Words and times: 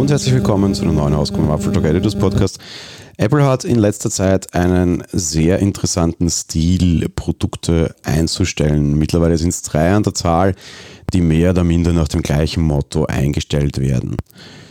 und 0.00 0.10
herzlich 0.10 0.32
willkommen 0.32 0.74
zu 0.74 0.82
einer 0.82 0.94
neuen 0.94 1.12
Ausgabe 1.12 1.42
im 1.42 1.50
Apple 1.50 1.72
Talk 1.72 1.84
Editors 1.84 2.16
Podcast. 2.16 2.58
Apple 3.18 3.44
hat 3.44 3.64
in 3.66 3.78
letzter 3.78 4.08
Zeit 4.08 4.54
einen 4.54 5.04
sehr 5.12 5.58
interessanten 5.58 6.30
Stil, 6.30 7.06
Produkte 7.10 7.94
einzustellen. 8.02 8.96
Mittlerweile 8.96 9.36
sind 9.36 9.50
es 9.50 9.60
drei 9.60 9.92
an 9.92 10.02
der 10.02 10.14
Zahl, 10.14 10.54
die 11.12 11.20
mehr 11.20 11.50
oder 11.50 11.64
minder 11.64 11.92
nach 11.92 12.08
dem 12.08 12.22
gleichen 12.22 12.62
Motto 12.62 13.04
eingestellt 13.04 13.76
werden. 13.76 14.16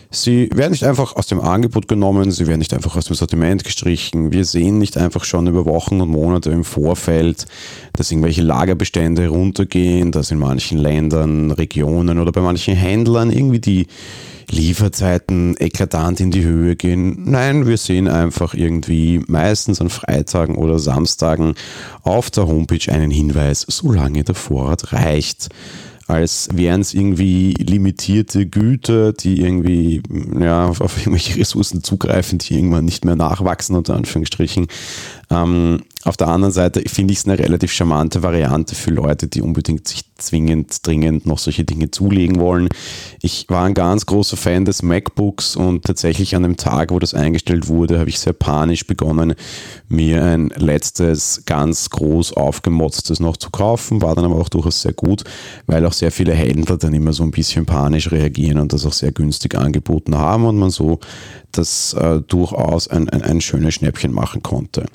Sie 0.09 0.49
werden 0.51 0.71
nicht 0.71 0.83
einfach 0.83 1.15
aus 1.15 1.27
dem 1.27 1.39
Angebot 1.39 1.87
genommen, 1.87 2.31
sie 2.31 2.47
werden 2.47 2.57
nicht 2.57 2.73
einfach 2.73 2.95
aus 2.95 3.05
dem 3.05 3.15
Sortiment 3.15 3.63
gestrichen. 3.63 4.31
Wir 4.31 4.45
sehen 4.45 4.79
nicht 4.79 4.97
einfach 4.97 5.25
schon 5.25 5.45
über 5.45 5.67
Wochen 5.67 6.01
und 6.01 6.09
Monate 6.09 6.49
im 6.49 6.63
Vorfeld, 6.63 7.45
dass 7.93 8.09
irgendwelche 8.09 8.41
Lagerbestände 8.41 9.27
runtergehen, 9.27 10.11
dass 10.11 10.31
in 10.31 10.39
manchen 10.39 10.79
Ländern, 10.79 11.51
Regionen 11.51 12.17
oder 12.17 12.31
bei 12.31 12.41
manchen 12.41 12.75
Händlern 12.75 13.29
irgendwie 13.29 13.59
die 13.59 13.85
Lieferzeiten 14.51 15.55
eklatant 15.57 16.19
in 16.19 16.31
die 16.31 16.43
Höhe 16.43 16.75
gehen. 16.75 17.23
Nein, 17.25 17.67
wir 17.67 17.77
sehen 17.77 18.07
einfach 18.07 18.53
irgendwie 18.53 19.21
meistens 19.27 19.81
an 19.81 19.89
Freitagen 19.89 20.55
oder 20.55 20.79
Samstagen 20.79 21.55
auf 22.03 22.31
der 22.31 22.47
Homepage 22.47 22.91
einen 22.91 23.11
Hinweis, 23.11 23.65
solange 23.67 24.23
der 24.23 24.35
Vorrat 24.35 24.93
reicht 24.93 25.49
als 26.09 26.49
wären 26.51 26.81
es 26.81 26.95
irgendwie 26.95 27.53
limitierte 27.53 28.47
Güter, 28.47 29.13
die 29.13 29.41
irgendwie 29.41 30.01
ja, 30.39 30.67
auf, 30.67 30.97
irgendwelche 30.97 31.39
Ressourcen 31.39 31.83
zugreifen, 31.83 32.39
die 32.39 32.55
irgendwann 32.55 32.85
nicht 32.85 33.05
mehr 33.05 33.15
nachwachsen, 33.15 33.75
unter 33.75 33.95
Anführungsstrichen. 33.95 34.65
Ähm, 35.29 35.83
auf 36.03 36.17
der 36.17 36.29
anderen 36.29 36.51
Seite 36.51 36.81
finde 36.89 37.13
ich 37.13 37.19
es 37.19 37.25
eine 37.27 37.37
relativ 37.37 37.71
charmante 37.71 38.23
Variante 38.23 38.73
für 38.73 38.89
Leute, 38.89 39.27
die 39.27 39.43
unbedingt 39.43 39.87
sich 39.87 40.08
zwingend, 40.21 40.85
dringend 40.85 41.25
noch 41.25 41.39
solche 41.39 41.63
Dinge 41.63 41.91
zulegen 41.91 42.39
wollen. 42.39 42.69
Ich 43.21 43.45
war 43.49 43.65
ein 43.65 43.73
ganz 43.73 44.05
großer 44.05 44.37
Fan 44.37 44.65
des 44.65 44.83
MacBooks 44.83 45.55
und 45.55 45.85
tatsächlich 45.85 46.35
an 46.35 46.43
dem 46.43 46.57
Tag, 46.57 46.91
wo 46.91 46.99
das 46.99 47.13
eingestellt 47.13 47.67
wurde, 47.67 47.99
habe 47.99 48.09
ich 48.09 48.19
sehr 48.19 48.33
panisch 48.33 48.85
begonnen, 48.85 49.35
mir 49.87 50.23
ein 50.23 50.51
letztes 50.55 51.43
ganz 51.45 51.89
groß 51.89 52.33
aufgemotztes 52.33 53.19
noch 53.19 53.37
zu 53.37 53.49
kaufen. 53.49 54.01
War 54.01 54.15
dann 54.15 54.25
aber 54.25 54.35
auch 54.35 54.49
durchaus 54.49 54.81
sehr 54.81 54.93
gut, 54.93 55.23
weil 55.67 55.85
auch 55.85 55.93
sehr 55.93 56.11
viele 56.11 56.33
Händler 56.33 56.77
dann 56.77 56.93
immer 56.93 57.13
so 57.13 57.23
ein 57.23 57.31
bisschen 57.31 57.65
panisch 57.65 58.11
reagieren 58.11 58.59
und 58.59 58.73
das 58.73 58.85
auch 58.85 58.93
sehr 58.93 59.11
günstig 59.11 59.55
angeboten 59.55 60.17
haben 60.17 60.45
und 60.45 60.57
man 60.57 60.69
so 60.69 60.99
das 61.51 61.93
äh, 61.93 62.21
durchaus 62.21 62.87
ein, 62.87 63.09
ein, 63.09 63.21
ein 63.21 63.41
schönes 63.41 63.75
Schnäppchen 63.75 64.11
machen 64.11 64.43
konnte. 64.43 64.85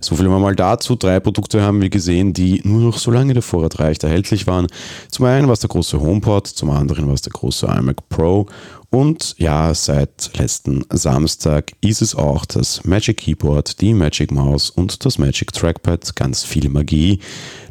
So 0.00 0.16
viel 0.16 0.28
mal 0.28 0.54
dazu. 0.54 0.96
Drei 0.96 1.20
Produkte 1.20 1.62
haben 1.62 1.80
wir 1.80 1.90
gesehen, 1.90 2.32
die 2.32 2.60
nur 2.64 2.80
noch 2.80 2.98
so 2.98 3.10
lange 3.10 3.34
der 3.34 3.42
Vorrat 3.42 3.78
reicht 3.78 4.04
erhältlich 4.04 4.46
waren. 4.46 4.65
Zum 5.10 5.24
einen 5.26 5.46
war 5.46 5.54
es 5.54 5.60
der 5.60 5.68
große 5.68 6.00
HomePod, 6.00 6.46
zum 6.46 6.70
anderen 6.70 7.06
war 7.06 7.14
es 7.14 7.22
der 7.22 7.32
große 7.32 7.66
iMac 7.66 8.08
Pro 8.08 8.46
und 8.90 9.34
ja, 9.38 9.74
seit 9.74 10.30
letzten 10.38 10.84
Samstag 10.90 11.72
ist 11.80 12.02
es 12.02 12.14
auch 12.14 12.44
das 12.44 12.84
Magic 12.84 13.18
Keyboard, 13.18 13.80
die 13.80 13.92
Magic 13.92 14.30
Mouse 14.30 14.70
und 14.70 15.04
das 15.04 15.18
Magic 15.18 15.52
Trackpad, 15.52 16.14
ganz 16.16 16.44
viel 16.44 16.68
Magie, 16.68 17.20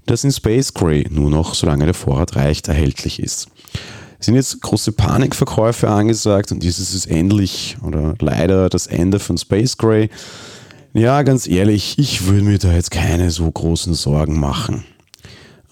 das 0.05 0.23
in 0.23 0.31
Space 0.31 0.73
Gray 0.73 1.07
nur 1.09 1.29
noch, 1.29 1.55
solange 1.55 1.85
der 1.85 1.93
Vorrat 1.93 2.35
reicht, 2.35 2.67
erhältlich 2.67 3.19
ist 3.19 3.47
sind 4.19 4.35
jetzt 4.35 4.61
große 4.61 4.91
Panikverkäufe 4.91 5.88
angesagt 5.88 6.51
und 6.51 6.63
dieses 6.63 6.93
ist 6.93 7.05
endlich 7.05 7.77
oder 7.83 8.16
leider 8.19 8.69
das 8.69 8.88
Ende 8.88 9.19
von 9.19 9.38
Space 9.38 9.77
Gray. 9.77 10.09
Ja, 10.93 11.21
ganz 11.23 11.47
ehrlich, 11.47 11.99
ich 11.99 12.25
würde 12.25 12.43
mir 12.43 12.57
da 12.57 12.73
jetzt 12.73 12.91
keine 12.91 13.29
so 13.29 13.49
großen 13.49 13.93
Sorgen 13.93 14.39
machen. 14.39 14.85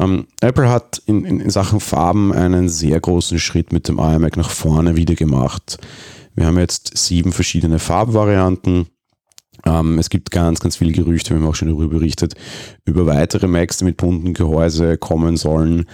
Ähm, 0.04 0.28
Apple 0.42 0.70
hat 0.70 1.02
in, 1.06 1.26
in, 1.26 1.40
in, 1.40 1.50
Sachen 1.50 1.80
Farben 1.80 2.34
einen 2.34 2.70
sehr 2.70 3.00
großen 3.00 3.40
Schritt 3.40 3.72
mit 3.72 3.88
dem 3.88 4.00
iMac 4.00 4.38
nach 4.38 4.50
vorne 4.50 4.96
wieder 4.96 5.16
gemacht. 5.16 5.78
Wir 6.36 6.46
haben 6.46 6.58
jetzt 6.58 6.98
sieben 6.98 7.32
verschiedene 7.32 7.80
Farbvarianten. 7.80 8.88
Ähm, 9.66 10.00
es 10.00 10.10
gibt 10.10 10.32
ganz, 10.32 10.60
ganz 10.60 10.78
viele 10.78 10.92
Gerüchte, 10.92 11.32
wir 11.32 11.38
haben 11.38 11.48
auch 11.48 11.56
schon 11.56 11.70
darüber 11.70 11.96
berichtet, 11.96 12.34
über 12.86 13.06
weitere 13.06 13.48
Macs, 13.48 13.78
die 13.78 13.86
mit 13.86 13.98
bunten 13.98 14.34
Gehäuse 14.34 14.98
kommen 14.98 15.38
sollen. 15.38 15.86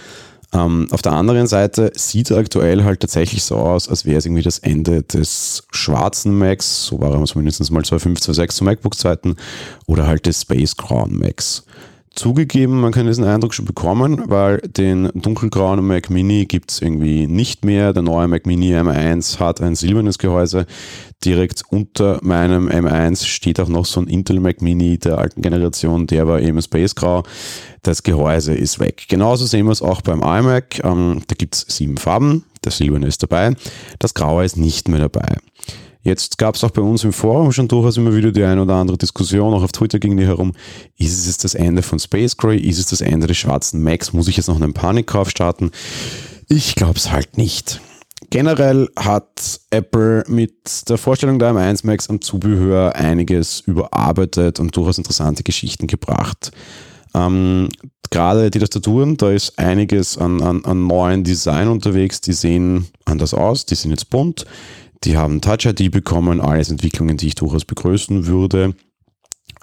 Ähm, 0.52 0.88
auf 0.90 1.02
der 1.02 1.12
anderen 1.12 1.46
Seite 1.46 1.92
sieht 1.94 2.32
aktuell 2.32 2.82
halt 2.82 3.00
tatsächlich 3.00 3.44
so 3.44 3.56
aus, 3.56 3.88
als 3.88 4.04
wäre 4.04 4.18
es 4.18 4.26
irgendwie 4.26 4.42
das 4.42 4.58
Ende 4.58 5.02
des 5.04 5.62
schwarzen 5.70 6.36
Macs, 6.36 6.86
so 6.86 7.00
war 7.00 7.12
er 7.12 7.24
mindestens 7.36 7.70
mal 7.70 7.82
2.5, 7.82 8.20
2.6 8.24 8.48
zu 8.48 8.64
MacBook-Zeiten, 8.64 9.36
oder 9.86 10.08
halt 10.08 10.26
des 10.26 10.40
Space 10.42 10.76
Crown 10.76 11.16
Macs. 11.16 11.64
Zugegeben, 12.20 12.82
man 12.82 12.92
kann 12.92 13.06
diesen 13.06 13.24
Eindruck 13.24 13.54
schon 13.54 13.64
bekommen, 13.64 14.24
weil 14.26 14.58
den 14.58 15.08
dunkelgrauen 15.14 15.82
Mac 15.86 16.10
Mini 16.10 16.44
gibt 16.44 16.70
es 16.70 16.82
irgendwie 16.82 17.26
nicht 17.26 17.64
mehr. 17.64 17.94
Der 17.94 18.02
neue 18.02 18.28
Mac 18.28 18.44
Mini 18.44 18.76
M1 18.76 19.38
hat 19.38 19.62
ein 19.62 19.74
silbernes 19.74 20.18
Gehäuse. 20.18 20.66
Direkt 21.24 21.62
unter 21.70 22.18
meinem 22.22 22.68
M1 22.68 23.24
steht 23.24 23.58
auch 23.58 23.70
noch 23.70 23.86
so 23.86 24.02
ein 24.02 24.06
Intel 24.06 24.38
Mac 24.38 24.60
Mini 24.60 24.98
der 24.98 25.16
alten 25.16 25.40
Generation, 25.40 26.06
der 26.06 26.28
war 26.28 26.42
eben 26.42 26.60
Spacegrau. 26.60 27.22
Das 27.80 28.02
Gehäuse 28.02 28.52
ist 28.52 28.80
weg. 28.80 29.06
Genauso 29.08 29.46
sehen 29.46 29.64
wir 29.64 29.72
es 29.72 29.80
auch 29.80 30.02
beim 30.02 30.20
iMac. 30.20 30.84
Ähm, 30.84 31.22
da 31.26 31.34
gibt 31.34 31.54
es 31.54 31.64
sieben 31.74 31.96
Farben. 31.96 32.44
Das 32.60 32.76
Silberne 32.76 33.06
ist 33.06 33.22
dabei. 33.22 33.54
Das 33.98 34.12
Graue 34.12 34.44
ist 34.44 34.58
nicht 34.58 34.90
mehr 34.90 35.00
dabei. 35.00 35.36
Jetzt 36.02 36.38
gab 36.38 36.54
es 36.54 36.64
auch 36.64 36.70
bei 36.70 36.80
uns 36.80 37.04
im 37.04 37.12
Forum 37.12 37.52
schon 37.52 37.68
durchaus 37.68 37.96
immer 37.98 38.14
wieder 38.14 38.32
die 38.32 38.42
eine 38.42 38.62
oder 38.62 38.74
andere 38.74 38.96
Diskussion, 38.96 39.52
auch 39.52 39.62
auf 39.62 39.72
Twitter 39.72 39.98
ging 39.98 40.16
die 40.16 40.26
herum. 40.26 40.52
Ist 40.96 41.18
es 41.18 41.26
jetzt 41.26 41.44
das 41.44 41.54
Ende 41.54 41.82
von 41.82 41.98
Space 41.98 42.36
Gray? 42.36 42.58
Ist 42.58 42.78
es 42.78 42.86
das 42.86 43.02
Ende 43.02 43.26
des 43.26 43.36
schwarzen 43.36 43.82
Macs? 43.82 44.12
Muss 44.12 44.28
ich 44.28 44.36
jetzt 44.36 44.48
noch 44.48 44.60
einen 44.60 44.72
Panikkauf 44.72 45.28
starten? 45.28 45.70
Ich 46.48 46.74
glaube 46.74 46.96
es 46.96 47.12
halt 47.12 47.36
nicht. 47.36 47.80
Generell 48.30 48.88
hat 48.98 49.60
Apple 49.70 50.24
mit 50.28 50.88
der 50.88 50.98
Vorstellung 50.98 51.38
der 51.38 51.52
M1 51.52 51.86
Max 51.86 52.08
am 52.08 52.20
Zubehör 52.20 52.94
einiges 52.94 53.60
überarbeitet 53.60 54.60
und 54.60 54.76
durchaus 54.76 54.98
interessante 54.98 55.42
Geschichten 55.42 55.86
gebracht. 55.86 56.52
Ähm, 57.14 57.68
gerade 58.10 58.50
die 58.50 58.58
Tastaturen, 58.58 59.16
da 59.16 59.30
ist 59.30 59.58
einiges 59.58 60.18
an, 60.18 60.42
an, 60.42 60.64
an 60.64 60.86
neuen 60.86 61.24
Design 61.24 61.68
unterwegs, 61.68 62.20
die 62.20 62.32
sehen 62.32 62.86
anders 63.04 63.34
aus, 63.34 63.66
die 63.66 63.74
sind 63.74 63.90
jetzt 63.90 64.10
bunt. 64.10 64.44
Die 65.04 65.16
haben 65.16 65.40
Touch 65.40 65.66
ID 65.66 65.90
bekommen, 65.90 66.40
alles 66.40 66.70
Entwicklungen, 66.70 67.16
die 67.16 67.28
ich 67.28 67.34
durchaus 67.34 67.64
begrüßen 67.64 68.26
würde. 68.26 68.74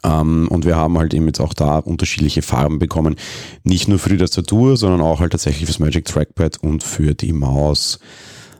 Um, 0.04 0.12
ähm, 0.12 0.48
und 0.50 0.66
wir 0.66 0.76
haben 0.76 0.98
halt 0.98 1.14
eben 1.14 1.26
jetzt 1.26 1.40
auch 1.40 1.54
da 1.54 1.80
unterschiedliche 1.80 2.42
Farben 2.42 2.78
bekommen. 2.78 3.16
Nicht 3.64 3.88
nur 3.88 4.00
für 4.00 4.10
die 4.10 4.18
Tastatur, 4.18 4.78
sondern 4.78 5.02
auch 5.02 5.20
halt 5.20 5.32
tatsächlich 5.32 5.66
fürs 5.66 5.80
Magic 5.80 6.06
Trackpad 6.06 6.58
und 6.58 6.84
für 6.84 7.16
die 7.16 7.34
Maus. 7.34 8.00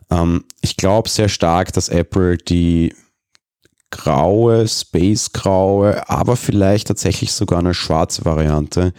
Um, 0.10 0.18
ähm, 0.18 0.44
ich 0.62 0.78
glaube 0.78 1.10
sehr 1.10 1.30
stark, 1.30 1.74
dass 1.74 1.90
Apple 1.90 2.38
die 2.38 2.94
graue, 3.92 4.68
space-graue, 4.68 6.10
aber 6.10 6.36
vielleicht 6.36 6.88
tatsächlich 6.88 7.32
sogar 7.32 7.60
eine 7.60 7.74
schwarze 7.74 8.26
Variante 8.26 8.94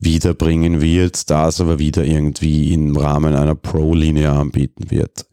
wiederbringen 0.00 0.80
wird, 0.80 1.30
das 1.30 1.60
aber 1.60 1.78
wieder 1.78 2.04
irgendwie 2.04 2.72
im 2.72 2.96
Rahmen 2.96 3.34
einer 3.34 3.54
Pro-Linie 3.54 4.32
anbieten 4.32 4.90
wird. 4.90 5.26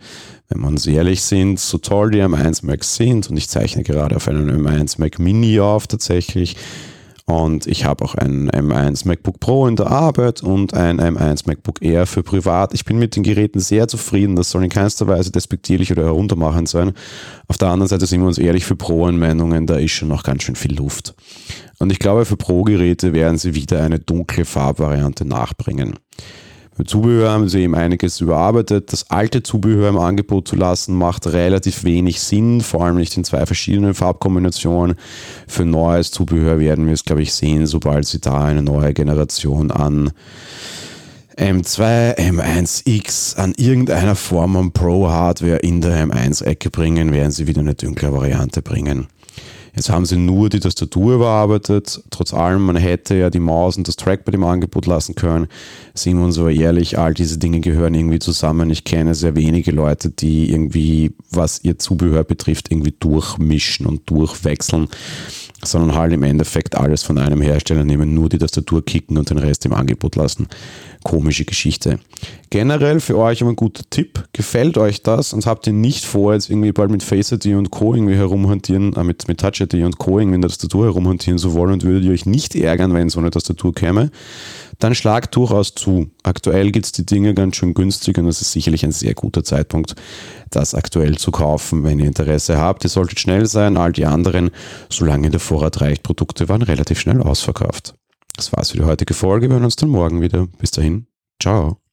Wenn 0.50 0.61
wir 0.61 0.67
uns 0.67 0.85
ehrlich 0.85 1.23
sind, 1.23 1.59
so 1.59 1.78
toll 1.78 2.11
die 2.11 2.22
M1 2.22 2.66
Macs 2.66 2.95
sind, 2.95 3.29
und 3.29 3.38
ich 3.38 3.50
zeichne 3.50 3.83
gerade 3.83 4.16
auf 4.16 4.28
einen 4.28 4.50
M1 4.66 5.00
Mac 5.00 5.19
Mini 5.19 5.59
auf 5.59 5.88
tatsächlich, 5.88 6.55
und 7.29 7.67
ich 7.67 7.83
habe 7.83 8.05
auch 8.05 8.15
ein 8.15 8.49
M1 8.49 9.05
MacBook 9.05 9.41
Pro 9.41 9.67
in 9.67 9.75
der 9.75 9.88
Arbeit 9.88 10.41
und 10.41 10.73
ein 10.73 11.01
M1 11.01 11.45
MacBook 11.45 11.81
Air 11.81 12.05
für 12.05 12.23
privat. 12.23 12.73
Ich 12.73 12.85
bin 12.85 12.97
mit 12.97 13.17
den 13.17 13.23
Geräten 13.23 13.59
sehr 13.59 13.89
zufrieden. 13.89 14.38
Das 14.38 14.49
soll 14.49 14.63
in 14.63 14.69
keinster 14.69 15.07
Weise 15.07 15.29
despektierlich 15.29 15.91
oder 15.91 16.05
heruntermachend 16.05 16.69
sein. 16.69 16.93
Auf 17.49 17.57
der 17.57 17.67
anderen 17.67 17.89
Seite 17.89 18.05
sind 18.05 18.21
wir 18.21 18.27
uns 18.27 18.37
ehrlich 18.37 18.63
für 18.63 18.77
Pro-Anwendungen, 18.77 19.67
da 19.67 19.75
ist 19.75 19.91
schon 19.91 20.07
noch 20.07 20.23
ganz 20.23 20.43
schön 20.43 20.55
viel 20.55 20.73
Luft. 20.73 21.16
Und 21.79 21.91
ich 21.91 21.99
glaube, 21.99 22.23
für 22.23 22.37
Pro-Geräte 22.37 23.11
werden 23.11 23.37
sie 23.37 23.55
wieder 23.55 23.84
eine 23.84 23.99
dunkle 23.99 24.46
Farbvariante 24.46 25.25
nachbringen. 25.25 25.99
Mit 26.78 26.90
Zubehör 26.90 27.32
haben 27.32 27.50
sie 27.50 27.62
eben 27.62 27.74
einiges 27.74 28.22
überarbeitet. 28.22 28.94
Das 28.94 29.09
alte 29.09 29.41
Zubehör 29.41 29.90
im 29.90 29.97
Angebot 29.97 30.47
zu 30.47 30.56
lassen, 30.56 30.96
macht 30.96 31.26
relativ 31.26 31.84
wenig 31.84 32.20
Sinn, 32.20 32.62
vor 32.62 32.85
allem 32.85 32.97
nicht 32.97 33.18
in 33.18 33.24
zwei 33.24 33.46
verschiedenen 33.47 33.96
Farbkombinationen. 33.96 34.96
Für 35.47 35.66
neues 35.66 36.12
Zubehör 36.12 36.59
werden 36.59 36.85
wir 36.85 36.94
es, 36.94 37.03
glaube 37.03 37.24
ich, 37.24 37.34
sehen, 37.34 37.66
sobald 37.66 38.06
sie 38.06 38.20
da 38.20 38.46
eine 38.46 38.62
neue 38.62 38.94
Generation 38.94 39.72
an 39.72 40.12
M2, 41.35 42.16
M1X 42.18 43.38
an 43.38 43.53
irgendeiner 43.58 44.16
Form 44.16 44.56
an 44.56 44.72
Pro-Hardware 44.72 45.58
in 45.58 45.82
der 45.82 46.08
M1-Ecke 46.08 46.70
bringen, 46.70 47.12
werden 47.12 47.32
sie 47.32 47.47
wieder 47.47 47.62
eine 47.62 47.76
dunkle 47.76 48.12
Variante 48.12 48.62
bringen. 48.62 49.08
Jetzt 49.78 49.91
haben 49.91 50.08
sie 50.08 50.18
nur 50.18 50.50
die 50.50 50.59
Tastatur 50.59 51.14
überarbeitet. 51.14 52.02
Trotz 52.09 52.34
allem, 52.34 52.66
man 52.66 52.78
hätte 52.78 53.14
ja 53.16 53.29
die 53.29 53.40
Maus 53.40 53.78
und 53.78 53.88
das 53.88 53.96
Trackpad 53.96 54.34
im 54.34 54.44
Angebot 54.44 54.88
lassen 54.88 55.14
können. 55.14 55.47
Sind 55.94 56.18
wir 56.18 56.26
uns 56.26 56.40
aber 56.40 56.52
ehrlich, 56.52 56.97
all 56.97 57.14
diese 57.14 57.38
Dinge 57.38 57.59
gehören 57.59 57.94
irgendwie 57.94 58.18
zusammen. 58.18 58.72
Ich 58.72 58.85
kenne 58.85 59.14
sehr 59.14 59.35
wenige 59.35 59.70
Leute, 59.70 60.09
die 60.09 60.50
irgendwie, 60.50 61.14
was 61.29 61.64
ihr 61.64 61.78
Zubehör 61.78 62.24
betrifft, 62.24 62.72
irgendwie 62.72 62.96
durchmischen 63.00 63.85
und 63.85 64.09
durchwechseln. 64.09 64.88
Sondern 65.63 65.95
halt 65.95 66.13
im 66.13 66.23
Endeffekt 66.23 66.75
alles 66.75 67.03
von 67.03 67.17
einem 67.17 67.41
Hersteller 67.41 67.83
nehmen, 67.83 68.13
nur 68.13 68.29
die 68.29 68.37
Tastatur 68.37 68.85
kicken 68.85 69.17
und 69.17 69.29
den 69.29 69.37
Rest 69.37 69.65
im 69.65 69.73
Angebot 69.73 70.15
lassen. 70.15 70.47
Komische 71.03 71.45
Geschichte. 71.45 71.99
Generell 72.49 72.99
für 72.99 73.17
euch 73.17 73.41
ein 73.41 73.55
guter 73.55 73.83
Tipp. 73.89 74.23
Gefällt 74.33 74.77
euch 74.77 75.01
das 75.01 75.33
und 75.33 75.45
habt 75.45 75.67
ihr 75.67 75.73
nicht 75.73 76.05
vor, 76.05 76.33
jetzt 76.33 76.49
irgendwie 76.49 76.71
bald 76.71 76.91
mit 76.91 77.03
Face 77.03 77.31
ID 77.31 77.47
und 77.55 77.71
Co. 77.71 77.93
irgendwie 77.93 78.15
herumhantieren, 78.15 78.93
äh, 78.93 79.03
mit, 79.03 79.27
mit 79.27 79.39
Touch 79.39 79.61
ID 79.61 79.75
und 79.85 79.97
Co. 79.97 80.19
irgendwie 80.19 80.35
in 80.35 80.41
der 80.41 80.49
Tastatur 80.49 80.85
herumhantieren 80.85 81.39
zu 81.39 81.53
wollen 81.53 81.73
und 81.73 81.83
würdet 81.83 82.03
ihr 82.03 82.11
euch 82.11 82.25
nicht 82.25 82.55
ärgern, 82.55 82.93
wenn 82.93 83.09
so 83.09 83.19
eine 83.19 83.31
Tastatur 83.31 83.73
käme, 83.73 84.11
dann 84.79 84.96
schlagt 84.96 85.35
durchaus 85.35 85.74
zu. 85.74 86.12
Aktuell 86.24 86.72
gibt 86.72 86.85
es 86.85 86.91
die 86.91 87.06
Dinge 87.06 87.34
ganz 87.34 87.56
schön 87.56 87.74
günstig 87.74 88.18
und 88.18 88.26
das 88.26 88.41
ist 88.41 88.52
sicherlich 88.52 88.84
ein 88.84 88.91
sehr 88.91 89.14
guter 89.14 89.44
Zeitpunkt, 89.44 89.96
das 90.50 90.76
aktuell 90.76 91.18
zu 91.18 91.32
kaufen, 91.32 91.84
wenn 91.84 92.00
ihr 92.00 92.06
Interesse 92.06 92.58
habt. 92.58 92.84
Ihr 92.84 92.90
solltet 92.90 93.20
schnell 93.20 93.47
sein, 93.47 93.78
all 93.78 93.91
die 93.91 94.06
anderen, 94.06 94.52
solange 94.90 95.29
der 95.29 95.40
Vorrat 95.40 95.82
reicht, 95.82 96.03
Produkte 96.03 96.50
waren 96.50 96.62
relativ 96.62 97.00
schnell 97.00 97.22
ausverkauft. 97.22 97.96
Das 98.35 98.53
war's 98.53 98.72
für 98.72 98.78
die 98.78 98.84
heutige 98.84 99.14
Folge. 99.14 99.50
Wir 99.50 99.56
hören 99.56 99.66
uns 99.66 99.76
dann 99.76 99.90
morgen 99.90 100.22
wieder. 100.22 100.47
Bis 100.59 100.72
dahin. 100.72 101.08
Ciao. 101.41 101.86